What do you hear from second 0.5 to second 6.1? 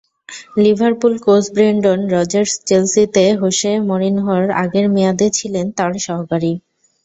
Liverpool coach Brendan Rodgers চেলসিতে Jose মরিনহোর আগের মেয়াদে ছিলেন তাঁর